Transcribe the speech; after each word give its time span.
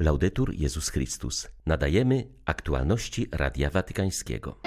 Laudetur 0.00 0.54
Jezus 0.54 0.88
Chrystus. 0.88 1.48
Nadajemy 1.66 2.26
aktualności 2.44 3.28
Radia 3.32 3.70
Watykańskiego. 3.70 4.58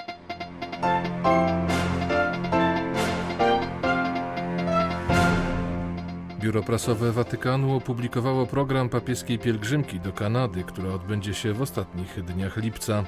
Biuro 6.39 6.63
Prasowe 6.63 7.12
Watykanu 7.12 7.75
opublikowało 7.75 8.46
program 8.47 8.89
papieskiej 8.89 9.39
pielgrzymki 9.39 9.99
do 9.99 10.13
Kanady, 10.13 10.63
która 10.63 10.94
odbędzie 10.94 11.34
się 11.34 11.54
w 11.54 11.62
ostatnich 11.62 12.24
dniach 12.24 12.58
lipca. 12.58 13.04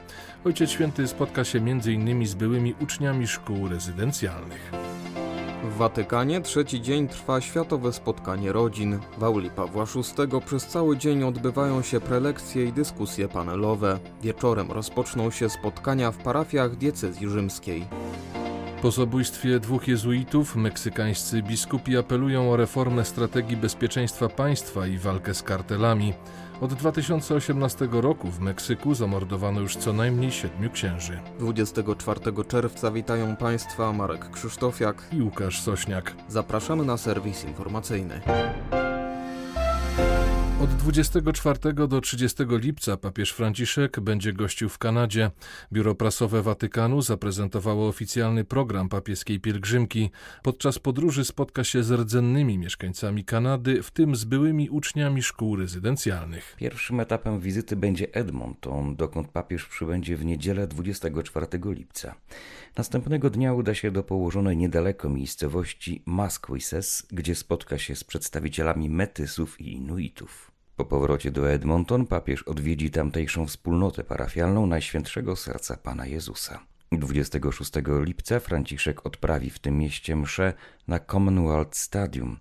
Ojciec 0.45 0.69
Święty 0.69 1.07
spotka 1.07 1.43
się 1.43 1.59
m.in. 1.59 2.27
z 2.27 2.33
byłymi 2.33 2.75
uczniami 2.81 3.27
szkół 3.27 3.67
rezydencjalnych. 3.67 4.92
W 5.63 5.77
Watykanie 5.77 6.41
trzeci 6.41 6.81
dzień 6.81 7.07
trwa 7.07 7.41
Światowe 7.41 7.93
Spotkanie 7.93 8.51
Rodzin. 8.51 8.99
W 9.17 9.23
auli 9.23 9.49
Pawła 9.49 9.85
VI 9.85 10.41
przez 10.45 10.67
cały 10.67 10.97
dzień 10.97 11.23
odbywają 11.23 11.81
się 11.81 11.99
prelekcje 11.99 12.65
i 12.65 12.73
dyskusje 12.73 13.27
panelowe. 13.27 13.99
Wieczorem 14.21 14.71
rozpoczną 14.71 15.31
się 15.31 15.49
spotkania 15.49 16.11
w 16.11 16.17
parafiach 16.17 16.75
diecezji 16.75 17.29
rzymskiej. 17.29 17.85
Po 18.81 18.91
zabójstwie 18.91 19.59
dwóch 19.59 19.87
jezuitów 19.87 20.55
meksykańscy 20.55 21.43
biskupi 21.43 21.97
apelują 21.97 22.51
o 22.51 22.57
reformę 22.57 23.05
strategii 23.05 23.57
bezpieczeństwa 23.57 24.29
państwa 24.29 24.87
i 24.87 24.97
walkę 24.97 25.33
z 25.33 25.43
kartelami. 25.43 26.13
Od 26.63 26.73
2018 26.73 27.87
roku 27.91 28.31
w 28.31 28.39
Meksyku 28.39 28.95
zamordowano 28.95 29.61
już 29.61 29.75
co 29.75 29.93
najmniej 29.93 30.31
siedmiu 30.31 30.69
księży. 30.69 31.19
24 31.39 32.19
czerwca 32.47 32.91
witają 32.91 33.35
Państwa 33.35 33.93
Marek 33.93 34.29
Krzysztofiak 34.29 35.03
i 35.11 35.21
Łukasz 35.21 35.61
Sośniak. 35.61 36.15
Zapraszamy 36.27 36.85
na 36.85 36.97
serwis 36.97 37.43
informacyjny. 37.43 38.21
Od 40.63 40.69
24 40.69 41.73
do 41.87 42.01
30 42.01 42.43
lipca 42.49 42.97
papież 42.97 43.31
Franciszek 43.31 43.99
będzie 43.99 44.33
gościł 44.33 44.69
w 44.69 44.77
Kanadzie. 44.77 45.31
Biuro 45.73 45.95
Prasowe 45.95 46.41
Watykanu 46.41 47.01
zaprezentowało 47.01 47.87
oficjalny 47.87 48.43
program 48.43 48.89
papieskiej 48.89 49.39
pielgrzymki. 49.39 50.09
Podczas 50.43 50.79
podróży 50.79 51.25
spotka 51.25 51.63
się 51.63 51.83
z 51.83 51.91
rdzennymi 51.91 52.57
mieszkańcami 52.57 53.25
Kanady, 53.25 53.83
w 53.83 53.91
tym 53.91 54.15
z 54.15 54.23
byłymi 54.23 54.69
uczniami 54.69 55.23
szkół 55.23 55.55
rezydencjalnych. 55.55 56.55
Pierwszym 56.57 56.99
etapem 56.99 57.39
wizyty 57.39 57.75
będzie 57.75 58.13
Edmonton, 58.13 58.95
dokąd 58.95 59.27
papież 59.27 59.65
przybędzie 59.65 60.17
w 60.17 60.25
niedzielę 60.25 60.67
24 60.67 61.47
lipca. 61.65 62.15
Następnego 62.77 63.29
dnia 63.29 63.53
uda 63.53 63.75
się 63.75 63.91
do 63.91 64.03
położonej 64.03 64.57
niedaleko 64.57 65.09
miejscowości 65.09 66.03
Masquisses, 66.05 67.07
gdzie 67.11 67.35
spotka 67.35 67.77
się 67.77 67.95
z 67.95 68.03
przedstawicielami 68.03 68.89
Metysów 68.89 69.61
i 69.61 69.73
Inuitów. 69.73 70.52
Po 70.75 70.85
powrocie 70.85 71.31
do 71.31 71.51
Edmonton 71.51 72.05
papież 72.05 72.43
odwiedzi 72.43 72.91
tamtejszą 72.91 73.47
wspólnotę 73.47 74.03
parafialną 74.03 74.67
Najświętszego 74.67 75.35
Serca 75.35 75.77
Pana 75.77 76.05
Jezusa. 76.05 76.59
26 76.91 77.71
lipca 78.03 78.39
Franciszek 78.39 79.05
odprawi 79.05 79.49
w 79.49 79.59
tym 79.59 79.77
mieście 79.77 80.15
mszę 80.15 80.53
na 80.87 80.99
Commonwealth 80.99 81.77
Stadium. 81.77 82.37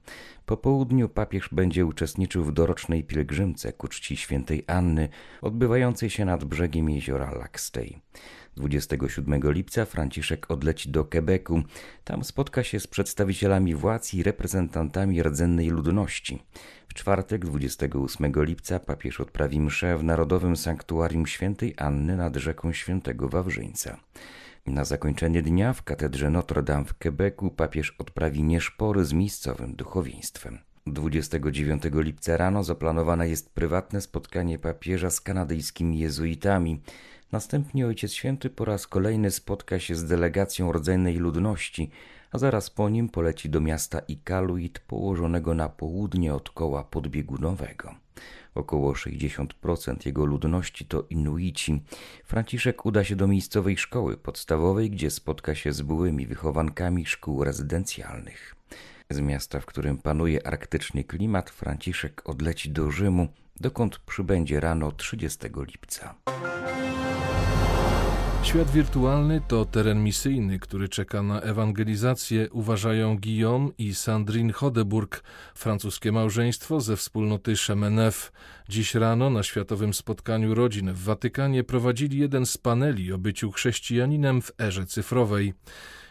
Po 0.47 0.57
południu 0.57 1.09
papież 1.09 1.49
będzie 1.53 1.87
uczestniczył 1.87 2.45
w 2.45 2.53
dorocznej 2.53 3.05
pielgrzymce 3.05 3.73
ku 3.73 3.89
czci 3.89 4.17
świętej 4.17 4.65
Anny, 4.67 5.09
odbywającej 5.43 6.11
się 6.11 6.25
nad 6.25 6.45
brzegiem 6.45 6.91
jeziora 6.91 7.31
Lac 7.31 7.61
Stay. 7.61 8.01
27 8.57 9.53
lipca 9.53 9.85
Franciszek 9.85 10.51
odleci 10.51 10.91
do 10.91 11.05
Quebecu. 11.05 11.63
Tam 12.05 12.25
spotka 12.25 12.65
się 12.65 12.81
z 12.81 12.87
przedstawicielami 12.87 13.75
władz 13.75 14.15
i 14.15 14.23
reprezentantami 14.23 15.23
rdzennej 15.23 15.69
ludności. 15.69 16.43
W 16.93 16.95
czwartek 16.95 17.45
28 17.47 18.33
lipca 18.37 18.79
papież 18.79 19.21
odprawi 19.21 19.61
mszę 19.61 19.99
w 19.99 20.05
Narodowym 20.05 20.57
Sanktuarium 20.57 21.27
Świętej 21.27 21.75
Anny 21.77 22.17
nad 22.17 22.37
rzeką 22.37 22.73
Świętego 22.73 23.29
Wawrzyńca. 23.29 23.97
Na 24.67 24.85
zakończenie 24.85 25.43
dnia 25.43 25.73
w 25.73 25.83
katedrze 25.83 26.31
Notre 26.31 26.63
Dame 26.63 26.85
w 26.85 26.95
Quebecu 26.95 27.51
papież 27.51 27.95
odprawi 27.99 28.43
nieszpory 28.43 29.05
z 29.05 29.13
miejscowym 29.13 29.75
duchowieństwem. 29.75 30.59
29 30.87 31.83
lipca 31.93 32.37
rano 32.37 32.65
zaplanowane 32.65 33.29
jest 33.29 33.51
prywatne 33.55 34.01
spotkanie 34.01 34.59
papieża 34.59 35.11
z 35.11 35.21
kanadyjskimi 35.21 35.99
jezuitami. 35.99 36.81
Następnie 37.33 37.87
Ojciec 37.87 38.13
Święty 38.13 38.51
po 38.51 38.65
raz 38.65 38.87
kolejny 38.87 39.31
spotka 39.31 39.79
się 39.79 39.95
z 39.95 40.05
delegacją 40.05 40.73
rdzennej 40.73 41.17
ludności, 41.17 41.91
a 42.33 42.39
zaraz 42.39 42.71
po 42.71 42.89
nim 42.89 43.09
poleci 43.09 43.51
do 43.51 43.61
miasta 43.61 43.99
Iqaluit 43.99 44.79
położonego 44.79 45.55
na 45.55 45.69
południe 45.69 46.35
od 46.35 46.51
koła 46.51 46.85
podbiegunowego. 46.85 47.95
Około 48.55 48.93
60% 48.93 50.07
jego 50.07 50.25
ludności 50.25 50.85
to 50.85 51.05
Inuici. 51.11 51.83
Franciszek 52.25 52.87
uda 52.87 53.05
się 53.05 53.17
do 53.17 53.27
miejscowej 53.27 53.77
szkoły 53.77 54.17
podstawowej, 54.17 54.91
gdzie 54.91 55.11
spotka 55.11 55.55
się 55.55 55.73
z 55.73 55.83
byłymi 55.83 56.27
wychowankami 56.27 57.07
szkół 57.07 57.45
rezydencjalnych. 57.45 58.57
Z 59.11 59.21
miasta, 59.21 59.61
w 59.61 59.67
którym 59.67 59.99
panuje 59.99 60.47
arktyczny 60.47 61.05
klimat, 61.05 61.51
Franciszek 61.51 62.23
odleci 62.25 62.71
do 62.71 62.91
Rzymu, 62.91 63.29
dokąd 63.61 63.99
przybędzie 63.99 64.61
rano 64.61 64.93
30 64.93 65.49
lipca. 65.57 66.15
Świat 68.43 68.71
wirtualny 68.71 69.41
to 69.49 69.65
teren 69.65 70.05
misyjny, 70.05 70.59
który 70.59 70.89
czeka 70.89 71.23
na 71.23 71.41
ewangelizację, 71.41 72.51
uważają 72.51 73.19
Guillaume 73.19 73.71
i 73.79 73.95
Sandrine 73.95 74.53
Hodeburg, 74.53 75.23
francuskie 75.55 76.13
małżeństwo 76.13 76.81
ze 76.81 76.97
wspólnoty 76.97 77.57
Chemenef. 77.57 78.33
Dziś 78.69 78.95
rano 78.95 79.31
na 79.31 79.43
światowym 79.43 79.95
spotkaniu 79.95 80.55
rodzin 80.55 80.93
w 80.93 81.03
Watykanie 81.03 81.65
prowadzili 81.65 82.19
jeden 82.19 82.47
z 82.47 82.57
paneli 82.57 83.13
o 83.13 83.19
byciu 83.19 83.51
chrześcijaninem 83.51 84.43
w 84.43 84.53
erze 84.61 84.87
cyfrowej. 84.87 85.55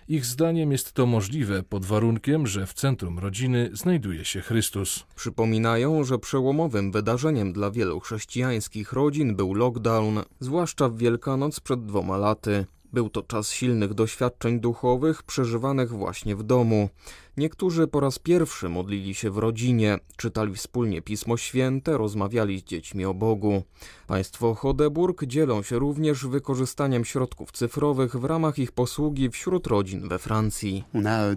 Ich 0.08 0.26
zdaniem 0.26 0.72
jest 0.72 0.94
to 0.94 1.06
możliwe 1.06 1.64
pod 1.64 1.86
warunkiem, 1.86 2.48
że 2.48 2.66
w 2.66 2.74
centrum 2.74 3.20
rodziny 3.20 3.70
znajduje 3.74 4.26
się 4.26 4.42
Chrystus. 4.42 5.06
Przypominają, 5.16 6.04
że 6.04 6.20
przełomowym 6.20 6.92
wydarzeniem 6.92 7.54
dla 7.54 7.72
wielu 7.72 8.00
chrześcijańskich 8.00 8.94
rodzin 8.94 9.36
był 9.36 9.54
lockdown, 9.54 10.20
zwłaszcza 10.40 10.90
w 10.90 10.98
Wielkanoc 10.98 11.60
przed 11.60 11.86
dwoma 11.86 12.18
laty. 12.18 12.66
Był 12.94 13.10
to 13.10 13.22
czas 13.22 13.52
silnych 13.52 13.94
doświadczeń 13.94 14.60
duchowych 14.60 15.24
przeżywanych 15.24 15.90
właśnie 15.90 16.36
w 16.36 16.44
domu. 16.44 16.90
Niektórzy 17.38 17.88
po 17.88 18.00
raz 18.00 18.20
pierwszy 18.20 18.70
modlili 18.70 19.16
się 19.16 19.32
w 19.32 19.38
rodzinie, 19.38 19.98
czytali 20.18 20.56
wspólnie 20.56 21.02
Pismo 21.02 21.38
Święte, 21.38 21.98
rozmawiali 21.98 22.60
z 22.60 22.64
dziećmi 22.64 23.06
o 23.06 23.14
Bogu. 23.14 23.64
Państwo 24.08 24.54
Hodeburg 24.54 25.26
dzielą 25.26 25.64
się 25.64 25.80
również 25.80 26.26
wykorzystaniem 26.26 27.06
środków 27.06 27.52
cyfrowych 27.52 28.16
w 28.16 28.24
ramach 28.24 28.60
ich 28.60 28.72
posługi 28.72 29.30
wśród 29.30 29.68
rodzin 29.68 30.08
we 30.08 30.20
Francji. 30.20 30.84
Euh, 30.94 31.36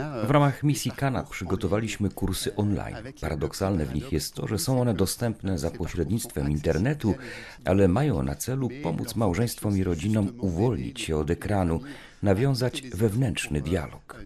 euh, 0.00 0.26
w 0.26 0.30
ramach 0.30 0.62
misji 0.62 0.90
Kana 0.90 1.22
przygotowaliśmy 1.22 2.10
kursy 2.10 2.56
online. 2.56 2.96
Paradoksalne 3.20 3.86
w 3.86 3.94
nich 3.94 4.12
jest 4.12 4.34
to, 4.34 4.46
że 4.46 4.58
są 4.58 4.80
one 4.80 4.94
dostępne 4.94 5.58
za 5.58 5.70
pośrednictwem 5.70 6.50
internetu, 6.50 7.14
ale 7.64 7.88
mają 7.88 8.22
na 8.22 8.34
celu 8.34 8.68
pomóc 8.82 9.16
małżeństwom 9.16 9.76
i 9.78 9.84
rodzinom 9.84 10.32
uwolnić 10.40 11.00
się 11.00 11.16
od 11.16 11.30
ekranu, 11.30 11.80
nawiązać 12.22 12.82
wewnętrzny 12.82 13.60
dialog. 13.60 14.24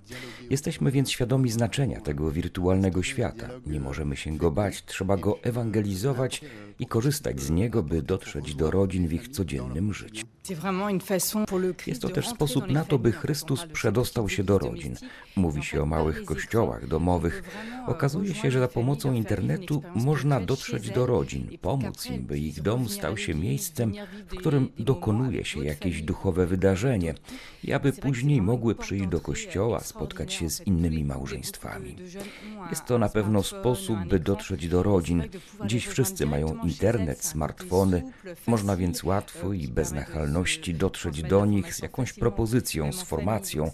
Jesteśmy 0.50 0.90
więc 0.90 1.10
świadomi 1.10 1.50
znaczenia 1.50 2.00
tego 2.00 2.30
wirtualnego 2.30 3.02
świata. 3.02 3.48
Nie 3.66 3.80
możemy 3.80 4.16
się 4.16 4.36
go 4.36 4.50
bać, 4.50 4.84
trzeba 4.84 5.16
go 5.16 5.42
ewangelizować 5.42 6.40
i 6.78 6.86
korzystać 6.86 7.40
z 7.40 7.50
niego, 7.50 7.82
by 7.82 8.02
dotrzeć 8.02 8.54
do 8.54 8.70
rodzin 8.70 9.08
w 9.08 9.12
ich 9.12 9.28
codziennym 9.28 9.94
życiu. 9.94 10.26
Jest 11.86 12.02
to 12.02 12.08
też 12.08 12.28
sposób 12.28 12.70
na 12.70 12.84
to, 12.84 12.98
by 12.98 13.12
Chrystus 13.12 13.66
przedostał 13.72 14.28
się 14.28 14.44
do 14.44 14.58
rodzin. 14.58 14.96
Mówi 15.36 15.62
się 15.62 15.82
o 15.82 15.86
małych 15.86 16.24
kościołach 16.24 16.88
domowych. 16.88 17.42
Okazuje 17.86 18.34
się, 18.34 18.50
że 18.50 18.60
za 18.60 18.68
pomocą 18.68 19.12
internetu 19.12 19.82
można 19.94 20.40
dotrzeć 20.40 20.90
do 20.90 21.06
rodzin, 21.06 21.58
pomóc 21.60 22.06
im, 22.06 22.22
by 22.22 22.38
ich 22.38 22.62
dom 22.62 22.88
stał 22.88 23.16
się 23.16 23.34
miejscem, 23.34 23.92
w 24.26 24.36
którym 24.36 24.68
dokonuje 24.78 25.44
się 25.44 25.64
jakieś 25.64 26.02
duchowe 26.02 26.46
wydarzenie 26.46 27.14
i 27.64 27.72
aby 27.72 27.92
później 27.92 28.42
mogły 28.42 28.74
przyjść 28.74 29.06
do 29.06 29.20
kościoła, 29.20 29.80
spotkać 29.80 30.32
się 30.32 30.50
z 30.50 30.66
innymi 30.66 31.04
małżeństwami. 31.04 31.96
Jest 32.70 32.84
to 32.84 32.98
na 32.98 33.08
pewno 33.08 33.42
sposób, 33.42 33.98
by 34.08 34.20
dotrzeć 34.20 34.68
do 34.68 34.82
rodzin. 34.82 35.22
Dziś 35.66 35.86
wszyscy 35.86 36.26
mają 36.26 36.62
internet, 36.64 37.24
smartfony, 37.24 38.02
można 38.46 38.76
więc 38.76 39.04
łatwo 39.04 39.52
i 39.52 39.68
bez 39.68 39.92
nachalności 39.92 40.37
dotrzeć 40.74 41.22
do 41.22 41.46
nich 41.46 41.74
z 41.74 41.82
jakąś 41.82 42.12
propozycją, 42.12 42.92
z 42.92 43.02
formacją. 43.02 43.70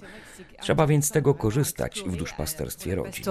Trzeba 0.60 0.86
więc 0.86 1.06
z 1.06 1.10
tego 1.10 1.34
korzystać 1.34 2.02
w 2.06 2.16
duszpasterstwie 2.16 2.94
rodzin. 2.94 3.24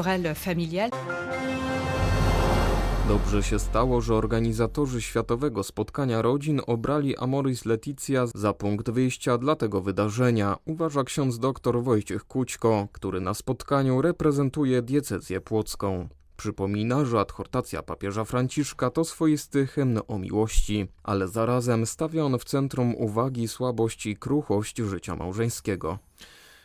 Dobrze 3.08 3.44
się 3.44 3.60
stało, 3.60 4.02
że 4.02 4.16
organizatorzy 4.16 5.02
Światowego 5.02 5.64
Spotkania 5.64 6.22
Rodzin 6.22 6.62
obrali 6.68 7.18
Amoris 7.18 7.66
Leticia 7.66 8.28
za 8.36 8.54
punkt 8.54 8.90
wyjścia 8.90 9.38
dla 9.38 9.56
tego 9.56 9.82
wydarzenia, 9.82 10.56
uważa 10.66 11.04
ksiądz 11.04 11.40
dr 11.40 11.84
Wojciech 11.84 12.24
Kućko, 12.24 12.88
który 12.92 13.22
na 13.22 13.34
spotkaniu 13.34 14.02
reprezentuje 14.02 14.82
diecezję 14.82 15.42
płocką. 15.42 16.08
Przypomina, 16.44 17.06
że 17.06 17.20
adhortacja 17.20 17.84
papieża 17.84 18.26
Franciszka 18.26 18.90
to 18.90 19.04
swoisty 19.04 19.68
hymn 19.68 20.00
o 20.08 20.18
miłości, 20.18 20.88
ale 21.04 21.28
zarazem 21.28 21.86
stawia 21.86 22.24
on 22.24 22.40
w 22.40 22.44
centrum 22.44 22.96
uwagi 22.96 23.48
słabość 23.48 24.06
i 24.06 24.18
kruchość 24.18 24.78
życia 24.78 25.16
małżeńskiego. 25.16 26.00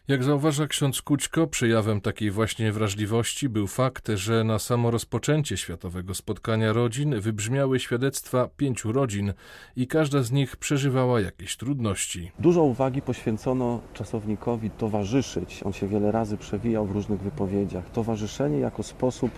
Jak 0.09 0.25
zauważa 0.25 0.67
ksiądz 0.67 1.03
Kućko, 1.03 1.47
przejawem 1.47 2.01
takiej 2.01 2.31
właśnie 2.31 2.73
wrażliwości 2.73 3.49
był 3.49 3.67
fakt, 3.67 4.09
że 4.15 4.45
na 4.45 4.59
samo 4.59 4.91
rozpoczęcie 4.91 5.57
Światowego 5.57 6.15
Spotkania 6.15 6.73
Rodzin 6.73 7.21
wybrzmiały 7.21 7.81
świadectwa 7.81 8.49
pięciu 8.57 8.93
rodzin 8.93 9.33
i 9.77 9.87
każda 9.87 10.23
z 10.23 10.33
nich 10.33 10.57
przeżywała 10.57 11.21
jakieś 11.21 11.57
trudności. 11.57 12.33
Dużo 12.39 12.63
uwagi 12.63 13.03
poświęcono 13.03 13.81
czasownikowi 13.95 14.71
towarzyszyć. 14.71 15.63
On 15.65 15.73
się 15.73 15.89
wiele 15.89 16.13
razy 16.13 16.37
przewijał 16.37 16.87
w 16.87 16.91
różnych 16.91 17.21
wypowiedziach. 17.21 17.91
Towarzyszenie 17.91 18.59
jako 18.59 18.83
sposób 18.83 19.31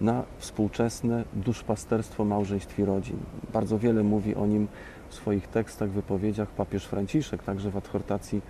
na 0.00 0.22
współczesne 0.38 1.24
duszpasterstwo 1.32 2.24
małżeństw 2.24 2.78
i 2.78 2.84
rodzin. 2.84 3.16
Bardzo 3.52 3.78
wiele 3.78 4.02
mówi 4.02 4.34
o 4.34 4.46
nim 4.46 4.68
w 5.08 5.14
swoich 5.14 5.48
tekstach, 5.48 5.90
wypowiedziach 5.90 6.48
papież 6.48 6.84
Franciszek, 6.86 7.42
także 7.42 7.70
w 7.70 7.76
adhortacji 7.76 8.42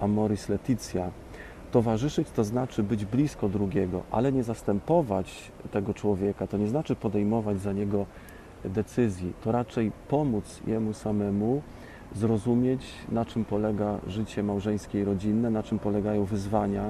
Amoris 0.00 0.48
Leticia. 0.48 1.10
Towarzyszyć 1.70 2.30
to 2.30 2.44
znaczy 2.44 2.82
być 2.82 3.04
blisko 3.04 3.48
drugiego, 3.48 4.02
ale 4.10 4.32
nie 4.32 4.42
zastępować 4.42 5.52
tego 5.70 5.94
człowieka, 5.94 6.46
to 6.46 6.56
nie 6.56 6.66
znaczy 6.66 6.96
podejmować 6.96 7.60
za 7.60 7.72
niego 7.72 8.06
decyzji, 8.64 9.32
to 9.44 9.52
raczej 9.52 9.92
pomóc 10.08 10.60
jemu 10.66 10.92
samemu 10.92 11.62
zrozumieć, 12.14 12.86
na 13.12 13.24
czym 13.24 13.44
polega 13.44 13.98
życie 14.06 14.42
małżeńskie 14.42 15.00
i 15.00 15.04
rodzinne, 15.04 15.50
na 15.50 15.62
czym 15.62 15.78
polegają 15.78 16.24
wyzwania 16.24 16.84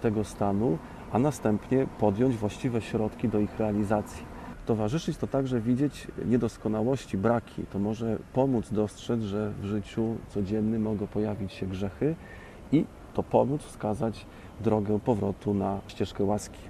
tego 0.00 0.24
stanu, 0.24 0.78
a 1.12 1.18
następnie 1.18 1.86
podjąć 1.98 2.36
właściwe 2.36 2.80
środki 2.80 3.28
do 3.28 3.38
ich 3.38 3.58
realizacji. 3.58 4.22
Towarzyszyć 4.66 5.16
to 5.16 5.26
także 5.26 5.60
widzieć 5.60 6.06
niedoskonałości, 6.24 7.18
braki. 7.18 7.66
To 7.72 7.78
może 7.78 8.18
pomóc 8.32 8.72
dostrzec, 8.72 9.20
że 9.20 9.52
w 9.62 9.64
życiu 9.64 10.16
codziennym 10.28 10.82
mogą 10.82 11.06
pojawić 11.06 11.52
się 11.52 11.66
grzechy 11.66 12.14
i 12.72 12.84
to 13.14 13.22
pomóc 13.22 13.62
wskazać 13.62 14.26
drogę 14.60 14.98
powrotu 15.00 15.54
na 15.54 15.80
ścieżkę 15.88 16.24
łaski. 16.24 16.60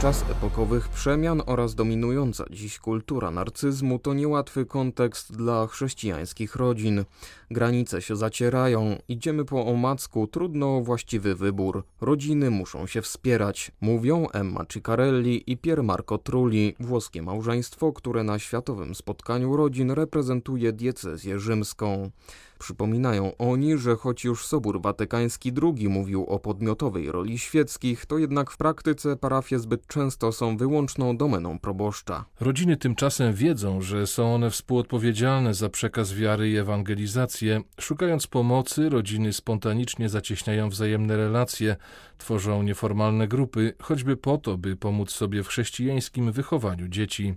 Czas 0.00 0.24
epokowych 0.30 0.88
przemian 0.88 1.42
oraz 1.46 1.74
dominująca 1.74 2.44
dziś 2.50 2.78
kultura 2.78 3.30
narcyzmu 3.30 3.98
to 3.98 4.14
niełatwy 4.14 4.66
kontekst 4.66 5.36
dla 5.36 5.66
chrześcijańskich 5.66 6.56
rodzin. 6.56 7.04
Granice 7.50 8.02
się 8.02 8.16
zacierają, 8.16 8.98
idziemy 9.08 9.44
po 9.44 9.66
omacku, 9.66 10.26
trudno 10.26 10.76
o 10.76 10.80
właściwy 10.80 11.34
wybór. 11.34 11.84
Rodziny 12.00 12.50
muszą 12.50 12.86
się 12.86 13.02
wspierać, 13.02 13.72
mówią 13.80 14.26
Emma 14.32 14.66
Ciccarelli 14.66 15.52
i 15.52 15.56
Pier 15.56 15.82
Marco 15.82 16.18
Trulli, 16.18 16.74
włoskie 16.80 17.22
małżeństwo, 17.22 17.92
które 17.92 18.24
na 18.24 18.38
światowym 18.38 18.94
spotkaniu 18.94 19.56
rodzin 19.56 19.90
reprezentuje 19.90 20.72
diecezję 20.72 21.38
rzymską. 21.38 22.10
Przypominają 22.58 23.36
oni, 23.36 23.78
że 23.78 23.96
choć 23.96 24.24
już 24.24 24.46
Sobór 24.46 24.82
Watykański 24.82 25.52
II 25.62 25.88
mówił 25.88 26.24
o 26.24 26.38
podmiotowej 26.38 27.12
roli 27.12 27.38
świeckich, 27.38 28.06
to 28.06 28.18
jednak 28.18 28.50
w 28.50 28.56
praktyce 28.56 29.16
parafie 29.16 29.58
zbyt 29.58 29.86
często 29.86 30.32
są 30.32 30.56
wyłączną 30.56 31.16
domeną 31.16 31.58
proboszcza. 31.58 32.24
Rodziny 32.40 32.76
tymczasem 32.76 33.34
wiedzą, 33.34 33.80
że 33.80 34.06
są 34.06 34.34
one 34.34 34.50
współodpowiedzialne 34.50 35.54
za 35.54 35.68
przekaz 35.68 36.14
wiary 36.14 36.50
i 36.50 36.56
ewangelizację. 36.56 37.62
Szukając 37.80 38.26
pomocy, 38.26 38.88
rodziny 38.88 39.32
spontanicznie 39.32 40.08
zacieśniają 40.08 40.68
wzajemne 40.68 41.16
relacje, 41.16 41.76
tworzą 42.18 42.62
nieformalne 42.62 43.28
grupy, 43.28 43.72
choćby 43.82 44.16
po 44.16 44.38
to, 44.38 44.58
by 44.58 44.76
pomóc 44.76 45.10
sobie 45.10 45.42
w 45.42 45.48
chrześcijańskim 45.48 46.32
wychowaniu 46.32 46.88
dzieci. 46.88 47.34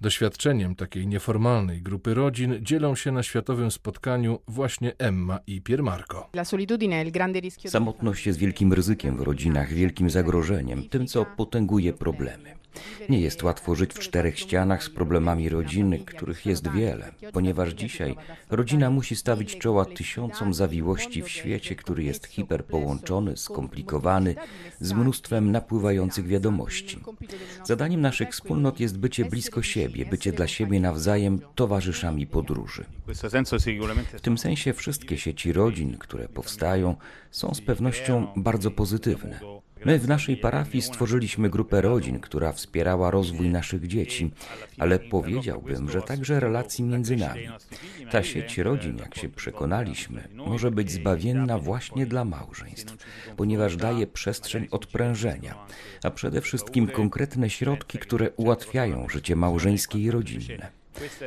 Doświadczeniem 0.00 0.74
takiej 0.74 1.06
nieformalnej 1.06 1.82
grupy 1.82 2.14
rodzin 2.14 2.58
dzielą 2.62 2.94
się 2.94 3.12
na 3.12 3.22
światowym 3.22 3.70
spotkaniu 3.70 4.38
właśnie 4.48 4.92
Emma 4.98 5.38
i 5.46 5.62
Piermarco. 5.62 6.28
Samotność 7.66 8.26
jest 8.26 8.38
wielkim 8.38 8.72
ryzykiem 8.72 9.16
w 9.16 9.20
rodzinach, 9.20 9.72
wielkim 9.72 10.10
zagrożeniem, 10.10 10.88
tym 10.88 11.06
co 11.06 11.26
potęguje 11.36 11.92
problemy. 11.92 12.63
Nie 13.08 13.20
jest 13.20 13.42
łatwo 13.42 13.74
żyć 13.74 13.92
w 13.92 13.98
czterech 13.98 14.38
ścianach 14.38 14.84
z 14.84 14.90
problemami 14.90 15.48
rodziny, 15.48 15.98
których 15.98 16.46
jest 16.46 16.72
wiele, 16.72 17.12
ponieważ 17.32 17.72
dzisiaj 17.72 18.16
rodzina 18.50 18.90
musi 18.90 19.16
stawić 19.16 19.58
czoła 19.58 19.84
tysiącom 19.84 20.54
zawiłości 20.54 21.22
w 21.22 21.28
świecie, 21.28 21.76
który 21.76 22.04
jest 22.04 22.26
hiperpołączony, 22.26 23.36
skomplikowany, 23.36 24.34
z 24.80 24.92
mnóstwem 24.92 25.52
napływających 25.52 26.26
wiadomości. 26.26 26.98
Zadaniem 27.64 28.00
naszych 28.00 28.30
wspólnot 28.30 28.80
jest 28.80 28.98
bycie 28.98 29.24
blisko 29.24 29.62
siebie, 29.62 30.06
bycie 30.06 30.32
dla 30.32 30.46
siebie 30.46 30.80
nawzajem 30.80 31.40
towarzyszami 31.54 32.26
podróży. 32.26 32.84
W 34.14 34.20
tym 34.20 34.38
sensie 34.38 34.72
wszystkie 34.72 35.18
sieci 35.18 35.52
rodzin, 35.52 35.98
które 35.98 36.28
powstają, 36.28 36.96
są 37.30 37.54
z 37.54 37.60
pewnością 37.60 38.26
bardzo 38.36 38.70
pozytywne. 38.70 39.40
My 39.84 39.98
w 39.98 40.08
naszej 40.08 40.36
parafii 40.36 40.82
stworzyliśmy 40.82 41.50
grupę 41.50 41.80
rodzin, 41.80 42.20
która 42.20 42.52
wspierała 42.52 43.10
rozwój 43.10 43.48
naszych 43.48 43.86
dzieci, 43.86 44.30
ale 44.78 44.98
powiedziałbym, 44.98 45.90
że 45.90 46.02
także 46.02 46.40
relacji 46.40 46.84
między 46.84 47.16
nami. 47.16 47.48
Ta 48.10 48.22
sieć 48.22 48.58
rodzin, 48.58 48.98
jak 48.98 49.14
się 49.14 49.28
przekonaliśmy, 49.28 50.28
może 50.34 50.70
być 50.70 50.90
zbawienna 50.90 51.58
właśnie 51.58 52.06
dla 52.06 52.24
małżeństw, 52.24 52.96
ponieważ 53.36 53.76
daje 53.76 54.06
przestrzeń 54.06 54.68
odprężenia, 54.70 55.54
a 56.04 56.10
przede 56.10 56.40
wszystkim 56.40 56.86
konkretne 56.86 57.50
środki, 57.50 57.98
które 57.98 58.30
ułatwiają 58.30 59.08
życie 59.08 59.36
małżeńskie 59.36 59.98
i 59.98 60.10
rodzinne. 60.10 60.68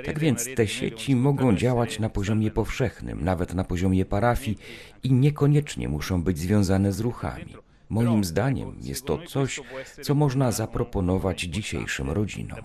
Tak 0.06 0.19
więc 0.19 0.48
te 0.56 0.68
sieci 0.68 1.15
mogą 1.15 1.56
działać 1.56 2.00
na 2.00 2.09
poziomie 2.09 2.51
powszechnym, 2.51 3.24
nawet 3.24 3.54
na 3.54 3.63
poziomie 3.63 4.06
parafii 4.06 4.57
i 5.04 5.13
niekoniecznie 5.13 5.89
muszą 5.89 6.24
być 6.24 6.38
związane 6.38 6.94
z 6.94 7.00
ruchami. 7.00 7.66
Moim 7.89 8.23
zdaniem 8.23 8.75
jest 8.81 9.05
to 9.05 9.19
coś, 9.27 9.61
co 10.01 10.15
można 10.15 10.51
zaproponować 10.51 11.41
dzisiejszym 11.41 12.11
rodzinom. 12.11 12.59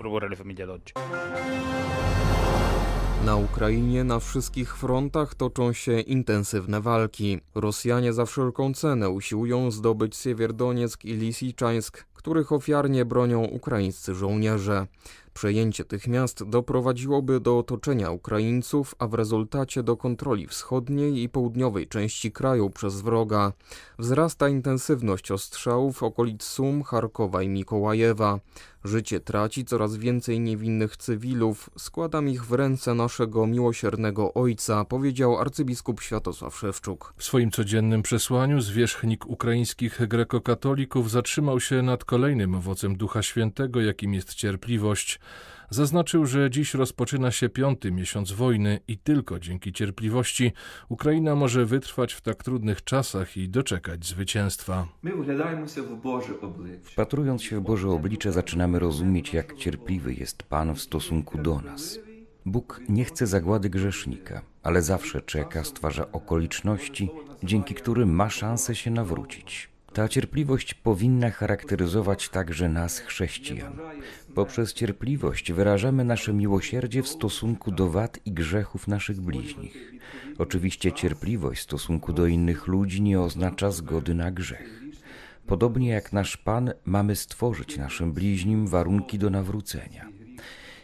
Na 3.24 3.36
Ukrainie 3.36 4.04
na 4.04 4.20
wszystkich 4.20 4.76
frontach 4.76 5.34
toczą 5.34 5.72
się 5.72 6.00
intensywne 6.00 6.80
walki. 6.80 7.40
Rosjanie 7.54 8.12
za 8.12 8.26
wszelką 8.26 8.74
cenę 8.74 9.10
usiłują 9.10 9.70
zdobyć 9.70 10.16
Siewierdonieck 10.16 11.04
i 11.04 11.12
Lisiczańsk, 11.12 12.04
których 12.14 12.52
ofiarnie 12.52 13.04
bronią 13.04 13.44
ukraińscy 13.44 14.14
żołnierze. 14.14 14.86
Przejęcie 15.34 15.84
tych 15.84 16.06
miast 16.06 16.44
doprowadziłoby 16.44 17.40
do 17.40 17.58
otoczenia 17.58 18.10
Ukraińców, 18.10 18.94
a 18.98 19.06
w 19.06 19.14
rezultacie 19.14 19.82
do 19.82 19.96
kontroli 19.96 20.46
wschodniej 20.46 21.22
i 21.22 21.28
południowej 21.28 21.88
części 21.88 22.32
kraju 22.32 22.70
przez 22.70 23.00
wroga. 23.00 23.52
Wzrasta 23.98 24.48
intensywność 24.48 25.30
ostrzałów 25.30 26.02
okolic 26.02 26.42
Sum, 26.42 26.82
Charkowa 26.82 27.42
i 27.42 27.48
Mikołajewa. 27.48 28.40
Życie 28.84 29.20
traci 29.20 29.64
coraz 29.64 29.96
więcej 29.96 30.40
niewinnych 30.40 30.96
cywilów. 30.96 31.70
Składam 31.78 32.28
ich 32.28 32.44
w 32.44 32.52
ręce 32.52 32.94
naszego 32.94 33.46
miłosiernego 33.46 34.34
Ojca, 34.34 34.84
powiedział 34.84 35.38
arcybiskup 35.38 36.00
Światosław 36.00 36.56
Szewczuk. 36.56 37.14
W 37.16 37.24
swoim 37.24 37.50
codziennym 37.50 38.02
przesłaniu 38.02 38.60
zwierzchnik 38.60 39.26
ukraińskich 39.26 40.06
grekokatolików 40.08 41.10
zatrzymał 41.10 41.60
się 41.60 41.82
nad 41.82 42.04
kolejnym 42.04 42.54
owocem 42.54 42.96
Ducha 42.96 43.22
Świętego, 43.22 43.80
jakim 43.80 44.14
jest 44.14 44.34
cierpliwość. 44.34 45.20
Zaznaczył, 45.72 46.26
że 46.26 46.50
dziś 46.50 46.74
rozpoczyna 46.74 47.30
się 47.30 47.48
piąty 47.48 47.92
miesiąc 47.92 48.32
wojny 48.32 48.80
i 48.88 48.98
tylko 48.98 49.40
dzięki 49.40 49.72
cierpliwości 49.72 50.52
Ukraina 50.88 51.34
może 51.34 51.66
wytrwać 51.66 52.12
w 52.12 52.20
tak 52.20 52.44
trudnych 52.44 52.84
czasach 52.84 53.36
i 53.36 53.48
doczekać 53.48 54.06
zwycięstwa. 54.06 54.88
Wpatrując 56.82 57.42
się 57.42 57.60
w 57.60 57.62
Boże 57.62 57.88
oblicze, 57.88 58.32
zaczynamy 58.32 58.78
rozumieć, 58.78 59.34
jak 59.34 59.54
cierpliwy 59.54 60.14
jest 60.14 60.42
Pan 60.42 60.74
w 60.74 60.80
stosunku 60.80 61.38
do 61.38 61.60
nas. 61.60 61.98
Bóg 62.46 62.80
nie 62.88 63.04
chce 63.04 63.26
zagłady 63.26 63.70
grzesznika, 63.70 64.42
ale 64.62 64.82
zawsze 64.82 65.20
czeka, 65.20 65.64
stwarza 65.64 66.12
okoliczności, 66.12 67.10
dzięki 67.42 67.74
którym 67.74 68.14
ma 68.14 68.30
szansę 68.30 68.74
się 68.74 68.90
nawrócić. 68.90 69.71
Ta 69.92 70.08
cierpliwość 70.08 70.74
powinna 70.74 71.30
charakteryzować 71.30 72.28
także 72.28 72.68
nas, 72.68 72.98
chrześcijan. 72.98 73.78
Poprzez 74.34 74.72
cierpliwość 74.72 75.52
wyrażamy 75.52 76.04
nasze 76.04 76.32
miłosierdzie 76.32 77.02
w 77.02 77.08
stosunku 77.08 77.70
do 77.70 77.90
wad 77.90 78.18
i 78.24 78.32
grzechów 78.32 78.88
naszych 78.88 79.20
bliźnich. 79.20 79.92
Oczywiście 80.38 80.92
cierpliwość 80.92 81.60
w 81.60 81.64
stosunku 81.64 82.12
do 82.12 82.26
innych 82.26 82.66
ludzi 82.66 83.02
nie 83.02 83.20
oznacza 83.20 83.70
zgody 83.70 84.14
na 84.14 84.30
grzech. 84.30 84.82
Podobnie 85.46 85.88
jak 85.88 86.12
nasz 86.12 86.36
Pan, 86.36 86.72
mamy 86.84 87.16
stworzyć 87.16 87.76
naszym 87.76 88.12
bliźnim 88.12 88.66
warunki 88.66 89.18
do 89.18 89.30
nawrócenia. 89.30 90.08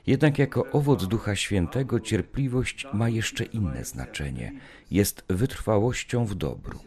Jednak 0.06 0.38
jako 0.38 0.70
owoc 0.72 1.06
Ducha 1.06 1.36
Świętego 1.36 2.00
cierpliwość 2.00 2.86
ma 2.94 3.08
jeszcze 3.08 3.44
inne 3.44 3.84
znaczenie 3.84 4.52
jest 4.90 5.24
wytrwałością 5.28 6.26
w 6.26 6.34
dobru. 6.34 6.78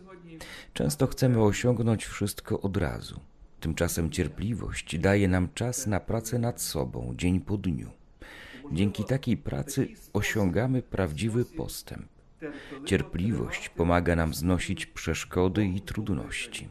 Często 0.73 1.07
chcemy 1.07 1.43
osiągnąć 1.43 2.05
wszystko 2.05 2.61
od 2.61 2.77
razu. 2.77 3.19
Tymczasem 3.59 4.09
cierpliwość 4.09 4.99
daje 4.99 5.27
nam 5.27 5.49
czas 5.55 5.87
na 5.87 5.99
pracę 5.99 6.39
nad 6.39 6.61
sobą 6.61 7.13
dzień 7.17 7.39
po 7.39 7.57
dniu. 7.57 7.89
Dzięki 8.71 9.03
takiej 9.03 9.37
pracy 9.37 9.87
osiągamy 10.13 10.81
prawdziwy 10.81 11.45
postęp. 11.45 12.05
Cierpliwość 12.85 13.69
pomaga 13.69 14.15
nam 14.15 14.33
znosić 14.33 14.85
przeszkody 14.85 15.65
i 15.65 15.81
trudności. 15.81 16.69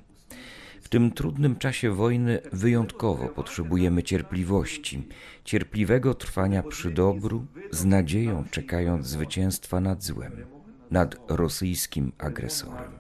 W 0.81 0.89
tym 0.89 1.11
trudnym 1.11 1.57
czasie 1.57 1.91
wojny 1.91 2.41
wyjątkowo 2.53 3.29
potrzebujemy 3.29 4.03
cierpliwości, 4.03 5.09
cierpliwego 5.45 6.15
trwania 6.15 6.63
przy 6.63 6.91
dobru, 6.91 7.47
z 7.71 7.85
nadzieją 7.85 8.45
czekając 8.51 9.07
zwycięstwa 9.07 9.81
nad 9.81 10.03
złem, 10.03 10.45
nad 10.91 11.17
rosyjskim 11.29 12.13
agresorem. 12.19 12.91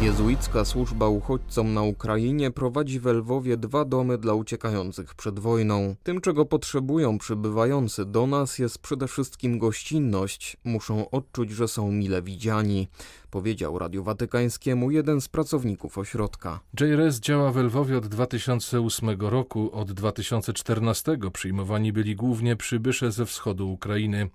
Jezuicka 0.00 0.64
służba 0.64 1.08
uchodźcom 1.08 1.74
na 1.74 1.82
Ukrainie 1.82 2.50
prowadzi 2.50 3.00
w 3.00 3.06
Lwowie 3.06 3.56
dwa 3.56 3.84
domy 3.84 4.18
dla 4.18 4.34
uciekających 4.34 5.14
przed 5.14 5.38
wojną. 5.38 5.96
Tym, 6.02 6.20
czego 6.20 6.44
potrzebują 6.44 7.18
przybywający 7.18 8.04
do 8.04 8.26
nas, 8.26 8.58
jest 8.58 8.78
przede 8.78 9.08
wszystkim 9.08 9.58
gościnność. 9.58 10.56
Muszą 10.64 11.10
odczuć, 11.10 11.50
że 11.50 11.68
są 11.68 11.92
mile 11.92 12.22
widziani 12.22 12.88
powiedział 13.34 13.78
Radiu 13.78 14.04
Watykańskiemu 14.04 14.90
jeden 14.90 15.20
z 15.20 15.28
pracowników 15.28 15.98
ośrodka. 15.98 16.60
JRS 16.80 17.20
działa 17.20 17.52
w 17.52 17.56
Lwowie 17.56 17.98
od 17.98 18.06
2008 18.06 19.20
roku. 19.20 19.70
Od 19.72 19.92
2014 19.92 21.18
przyjmowani 21.32 21.92
byli 21.92 22.16
głównie 22.16 22.56
przybysze 22.56 23.12
ze 23.12 23.26
wschodu 23.26 23.70
Ukrainy. 23.70 24.28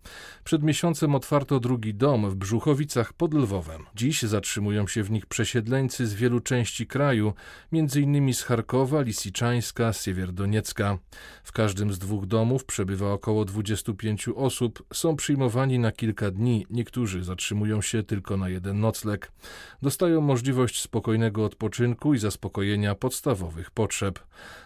Przed 0.43 0.63
miesiącem 0.63 1.15
otwarto 1.15 1.59
drugi 1.59 1.93
dom 1.93 2.29
w 2.29 2.35
Brzuchowicach 2.35 3.13
pod 3.13 3.33
Lwowem. 3.33 3.85
Dziś 3.95 4.21
zatrzymują 4.21 4.87
się 4.87 5.03
w 5.03 5.11
nich 5.11 5.25
przesiedleńcy 5.25 6.07
z 6.07 6.13
wielu 6.13 6.39
części 6.39 6.87
kraju, 6.87 7.33
m.in. 7.73 8.33
z 8.33 8.43
Charkowa, 8.43 9.01
Lisiczańska, 9.01 9.93
Siewierodoniecka. 9.93 10.97
W 11.43 11.51
każdym 11.51 11.93
z 11.93 11.99
dwóch 11.99 12.25
domów 12.25 12.65
przebywa 12.65 13.13
około 13.13 13.45
25 13.45 14.27
osób. 14.35 14.83
Są 14.93 15.15
przyjmowani 15.15 15.79
na 15.79 15.91
kilka 15.91 16.31
dni, 16.31 16.65
niektórzy 16.69 17.23
zatrzymują 17.23 17.81
się 17.81 18.03
tylko 18.03 18.37
na 18.37 18.49
jeden 18.49 18.79
noc 18.79 18.88
nocleg, 18.89 19.31
dostają 19.81 20.21
możliwość 20.21 20.81
spokojnego 20.81 21.45
odpoczynku 21.45 22.13
i 22.13 22.17
zaspokojenia 22.17 22.95
podstawowych 22.95 23.71
potrzeb. 23.71 24.19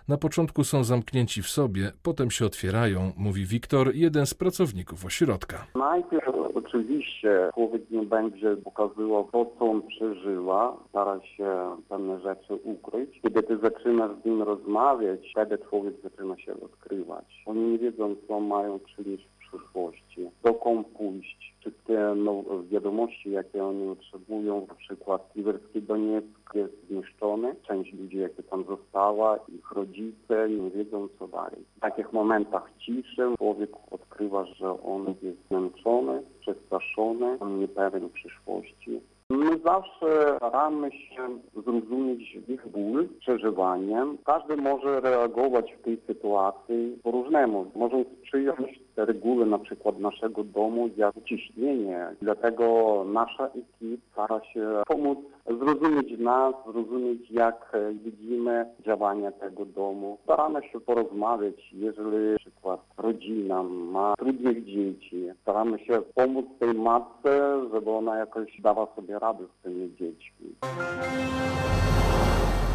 Na 0.07 0.17
początku 0.17 0.63
są 0.63 0.83
zamknięci 0.83 1.41
w 1.41 1.47
sobie, 1.47 1.91
potem 2.03 2.31
się 2.31 2.45
otwierają, 2.45 2.99
mówi 3.17 3.45
Wiktor, 3.45 3.95
jeden 3.95 4.25
z 4.25 4.33
pracowników 4.33 5.05
ośrodka. 5.05 5.57
Najpierw 5.75 6.35
oczywiście 6.55 7.49
człowiek 7.53 7.91
nie 7.91 8.01
będzie 8.01 8.55
pokazywał 8.55 9.29
co 9.31 9.65
on 9.71 9.81
przeżyła, 9.81 10.77
stara 10.89 11.19
się 11.37 11.49
pewne 11.89 12.19
rzeczy 12.21 12.53
ukryć. 12.55 13.09
Kiedy 13.21 13.43
ty 13.43 13.57
zaczynasz 13.57 14.11
z 14.21 14.25
nim 14.25 14.41
rozmawiać, 14.41 15.19
wtedy 15.31 15.57
człowiek 15.69 15.93
zaczyna 16.03 16.37
się 16.37 16.53
odkrywać. 16.61 17.25
Oni 17.45 17.61
nie 17.71 17.77
wiedzą, 17.77 18.15
co 18.27 18.39
mają 18.39 18.79
przynieść 18.79 19.27
w 19.39 19.42
przyszłości, 19.57 20.29
dokąd 20.43 20.87
pójść 20.87 21.53
wszystkie 21.59 21.99
no, 22.15 22.43
wiadomości, 22.71 23.31
jakie 23.31 23.65
oni 23.65 23.87
otrzymują, 23.87 24.65
na 24.67 24.75
przykład 24.75 25.35
Iwerski 25.35 25.81
Donieck 25.81 26.55
jest 26.55 26.73
zniszczony, 26.89 27.55
część 27.67 27.93
ludzi, 27.93 28.17
jakie 28.17 28.43
tam 28.43 28.65
została, 28.65 29.37
ich 29.37 29.71
rodzice 29.71 30.49
nie 30.49 30.69
wiedzą 30.69 31.07
co 31.19 31.27
dalej. 31.27 31.59
W 31.77 31.79
takich 31.79 32.13
momentach 32.13 32.71
ciszy 32.79 33.23
człowiek 33.37 33.69
odkrywa, 33.91 34.45
że 34.45 34.83
on 34.83 35.05
jest 35.21 35.47
zmęczony, 35.47 36.23
przestraszony, 36.39 37.37
on 37.39 37.59
niepewien 37.59 38.09
przyszłości. 38.09 38.99
My 39.33 39.59
zawsze 39.65 40.35
staramy 40.37 40.91
się 40.91 41.39
zrozumieć 41.55 42.37
ich 42.47 42.67
ból, 42.67 43.07
przeżywanie. 43.19 44.05
Każdy 44.25 44.57
może 44.57 45.01
reagować 45.01 45.73
w 45.73 45.83
tej 45.83 45.97
sytuacji 46.07 46.99
po 47.03 47.11
różnemu. 47.11 47.65
Może 47.75 48.05
przyjąć 48.21 48.79
reguły 48.95 49.45
na 49.45 49.59
przykład 49.59 49.99
naszego 49.99 50.43
domu 50.43 50.89
jak 50.97 51.15
ciśnienie. 51.25 52.07
Dlatego 52.21 52.65
nasza 53.07 53.47
ekipa 53.47 54.03
stara 54.11 54.45
się 54.45 54.67
pomóc 54.87 55.19
zrozumieć 55.47 56.19
nas, 56.19 56.55
zrozumieć 56.71 57.31
jak 57.31 57.77
widzimy 58.03 58.65
działania 58.85 59.31
tego 59.31 59.65
domu. 59.65 60.17
Staramy 60.23 60.59
się 60.71 60.79
porozmawiać, 60.79 61.73
jeżeli 61.73 62.37
przykład 62.63 62.81
rodzina 62.97 63.63
ma 63.63 64.13
trudnych 64.17 64.65
dzieci. 64.65 65.27
Staramy 65.41 65.85
się 65.85 66.01
pomóc 66.15 66.45
tej 66.59 66.73
matce, 66.73 67.61
żeby 67.73 67.91
ona 67.91 68.17
jakoś 68.17 68.61
dała 68.61 68.87
sobie 68.95 69.19
radę 69.19 69.43
z 69.59 69.63
tymi 69.63 69.95
dziećmi. 69.95 70.55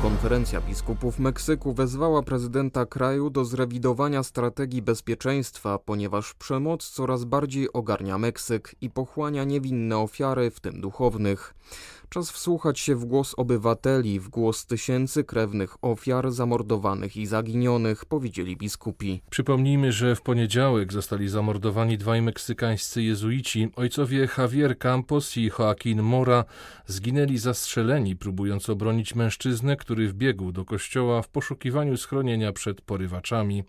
Konferencja 0.03 0.61
biskupów 0.61 1.19
Meksyku 1.19 1.73
wezwała 1.73 2.23
prezydenta 2.23 2.87
kraju 2.87 3.31
do 3.31 3.45
zrewidowania 3.45 4.23
strategii 4.23 4.83
bezpieczeństwa, 4.83 5.79
ponieważ 5.79 6.35
przemoc 6.35 6.91
coraz 6.91 7.25
bardziej 7.25 7.73
ogarnia 7.73 8.19
Meksyk 8.19 8.75
i 8.81 8.91
pochłania 8.91 9.45
niewinne 9.45 9.99
ofiary, 9.99 10.51
w 10.51 10.61
tym 10.61 10.81
duchownych. 10.81 11.55
Czas 12.11 12.31
wsłuchać 12.31 12.79
się 12.81 12.97
w 12.97 13.05
głos 13.05 13.35
obywateli, 13.37 14.21
w 14.21 14.29
głos 14.29 14.67
tysięcy 14.67 15.25
krewnych 15.25 15.77
ofiar 15.83 16.33
zamordowanych 16.33 17.17
i 17.17 17.27
zaginionych, 17.27 18.05
powiedzieli 18.05 18.57
biskupi. 18.57 19.23
Przypomnijmy, 19.31 19.93
że 19.93 20.17
w 20.17 20.23
poniedziałek 20.23 20.93
zostali 20.93 21.29
zamordowani 21.29 21.99
dwaj 21.99 22.23
meksykańscy 22.23 23.03
jezuici. 23.03 23.69
Ojcowie 23.77 24.29
Javier 24.39 24.79
Campos 24.79 25.37
i 25.37 25.51
Joaquin 25.59 26.03
Mora 26.03 26.45
zginęli 26.87 27.39
zastrzeleni, 27.39 28.17
próbując 28.17 28.71
obronić 28.71 29.15
mężczyznę, 29.15 29.77
który 29.77 30.09
wbiegł 30.09 30.53
do 30.53 30.65
kościoła 30.65 31.23
w 31.23 31.29
poszukiwaniu 31.29 31.97
schronienia 31.97 32.53
przed 32.53 32.81
porywaczami. 32.81 33.65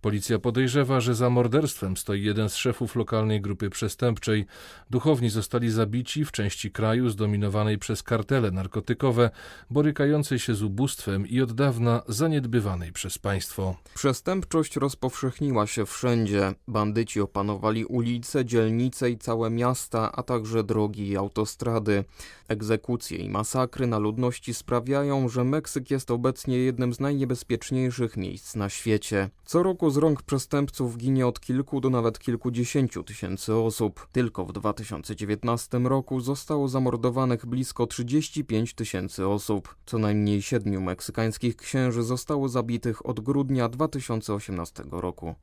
Policja 0.00 0.38
podejrzewa, 0.38 1.00
że 1.00 1.14
za 1.14 1.30
morderstwem 1.30 1.96
stoi 1.96 2.22
jeden 2.22 2.48
z 2.48 2.56
szefów 2.56 2.96
lokalnej 2.96 3.40
grupy 3.40 3.70
przestępczej. 3.70 4.46
Duchowni 4.90 5.30
zostali 5.30 5.70
zabici 5.70 6.24
w 6.24 6.32
części 6.32 6.70
kraju 6.70 7.08
zdominowanej 7.08 7.78
przez 7.78 8.02
kartele 8.02 8.50
narkotykowe, 8.50 9.30
borykającej 9.70 10.38
się 10.38 10.54
z 10.54 10.62
ubóstwem 10.62 11.26
i 11.26 11.40
od 11.40 11.52
dawna 11.52 12.02
zaniedbywanej 12.08 12.92
przez 12.92 13.18
państwo. 13.18 13.76
Przestępczość 13.94 14.76
rozpowszechniła 14.76 15.66
się 15.66 15.86
wszędzie. 15.86 16.54
Bandyci 16.68 17.20
opanowali 17.20 17.84
ulice, 17.84 18.44
dzielnice 18.44 19.10
i 19.10 19.18
całe 19.18 19.50
miasta, 19.50 20.12
a 20.12 20.22
także 20.22 20.64
drogi 20.64 21.08
i 21.08 21.16
autostrady. 21.16 22.04
Egzekucje 22.48 23.18
i 23.18 23.30
masakry 23.30 23.86
na 23.86 23.98
ludności 23.98 24.54
sprawiają, 24.54 25.28
że 25.28 25.44
Meksyk 25.44 25.90
jest 25.90 26.10
obecnie 26.10 26.58
jednym 26.58 26.94
z 26.94 27.00
najniebezpieczniejszych 27.00 28.16
miejsc 28.16 28.56
na 28.56 28.68
świecie. 28.68 29.30
Co 29.44 29.62
roku 29.62 29.89
z 29.90 29.96
rąk 29.96 30.22
przestępców 30.22 30.96
ginie 30.96 31.26
od 31.26 31.40
kilku 31.40 31.80
do 31.80 31.90
nawet 31.90 32.18
kilkudziesięciu 32.18 33.02
tysięcy 33.02 33.54
osób. 33.54 34.08
Tylko 34.12 34.44
w 34.44 34.52
2019 34.52 35.78
roku 35.78 36.20
zostało 36.20 36.68
zamordowanych 36.68 37.46
blisko 37.46 37.86
35 37.86 38.74
tysięcy 38.74 39.28
osób. 39.28 39.76
Co 39.86 39.98
najmniej 39.98 40.42
siedmiu 40.42 40.80
meksykańskich 40.80 41.56
księży 41.56 42.02
zostało 42.02 42.48
zabitych 42.48 43.06
od 43.06 43.20
grudnia 43.20 43.68
2018 43.68 44.84
roku. 44.90 45.34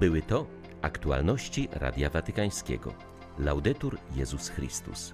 Były 0.00 0.22
to 0.22 0.46
aktualności 0.82 1.68
Radia 1.72 2.10
Watykańskiego. 2.10 2.94
Laudetur 3.38 3.98
Jezus 4.16 4.48
Chrystus. 4.48 5.12